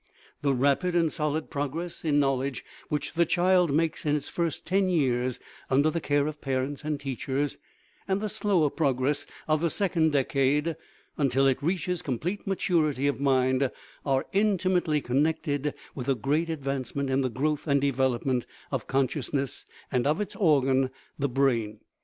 The 0.41 0.55
rapid 0.55 0.95
and 0.95 1.13
solid 1.13 1.51
progress 1.51 2.03
in 2.03 2.19
knowl 2.19 2.41
edge 2.41 2.65
which 2.89 3.13
the 3.13 3.23
child 3.23 3.71
makes 3.71 4.03
in 4.03 4.15
its 4.15 4.29
first 4.29 4.65
ten 4.65 4.89
years, 4.89 5.39
under 5.69 5.91
the 5.91 6.01
care 6.01 6.25
of 6.25 6.41
parents 6.41 6.83
and 6.83 6.99
teachers, 6.99 7.59
and 8.07 8.19
the 8.19 8.27
slower 8.27 8.71
progress 8.71 9.27
of 9.47 9.61
the 9.61 9.69
second 9.69 10.11
decade, 10.11 10.75
until 11.19 11.45
it 11.45 11.61
reaches 11.61 12.01
complete 12.01 12.47
maturity 12.47 13.05
of 13.05 13.19
mind, 13.19 13.69
are 14.03 14.25
intimately 14.33 15.01
connected 15.01 15.71
with 15.93 16.09
a 16.09 16.15
great 16.15 16.49
advance 16.49 16.95
ment 16.95 17.11
in 17.11 17.21
the 17.21 17.29
growth 17.29 17.67
and 17.67 17.79
development 17.79 18.47
of 18.71 18.87
consciousness 18.87 19.67
and 19.91 20.07
of 20.07 20.19
its 20.19 20.35
organ, 20.35 20.89
the 21.19 21.29
brain. 21.29 21.79